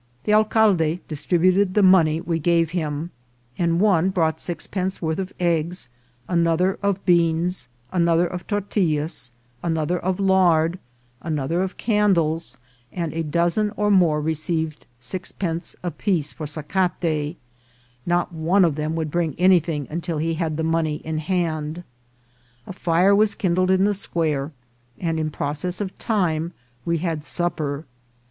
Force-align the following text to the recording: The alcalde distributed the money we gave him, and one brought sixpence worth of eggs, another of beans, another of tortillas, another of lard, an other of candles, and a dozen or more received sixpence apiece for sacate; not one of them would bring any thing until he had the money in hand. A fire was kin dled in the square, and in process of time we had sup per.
The 0.23 0.33
alcalde 0.33 0.99
distributed 1.07 1.75
the 1.75 1.83
money 1.83 2.19
we 2.21 2.39
gave 2.39 2.71
him, 2.71 3.11
and 3.55 3.79
one 3.79 4.09
brought 4.09 4.39
sixpence 4.39 4.99
worth 4.99 5.19
of 5.19 5.31
eggs, 5.39 5.89
another 6.27 6.79
of 6.81 7.05
beans, 7.05 7.69
another 7.91 8.25
of 8.25 8.47
tortillas, 8.47 9.31
another 9.61 9.99
of 9.99 10.19
lard, 10.19 10.79
an 11.21 11.37
other 11.37 11.61
of 11.61 11.77
candles, 11.77 12.57
and 12.91 13.13
a 13.13 13.21
dozen 13.21 13.71
or 13.77 13.91
more 13.91 14.19
received 14.19 14.87
sixpence 14.97 15.75
apiece 15.83 16.33
for 16.33 16.47
sacate; 16.47 17.35
not 18.03 18.33
one 18.33 18.65
of 18.65 18.73
them 18.73 18.95
would 18.95 19.11
bring 19.11 19.35
any 19.37 19.59
thing 19.59 19.85
until 19.91 20.17
he 20.17 20.33
had 20.33 20.57
the 20.57 20.63
money 20.63 20.95
in 20.95 21.19
hand. 21.19 21.83
A 22.65 22.73
fire 22.73 23.15
was 23.15 23.35
kin 23.35 23.53
dled 23.55 23.69
in 23.69 23.83
the 23.83 23.93
square, 23.93 24.51
and 24.99 25.19
in 25.19 25.29
process 25.29 25.79
of 25.79 25.95
time 25.99 26.53
we 26.85 26.97
had 26.97 27.23
sup 27.23 27.57
per. 27.57 27.85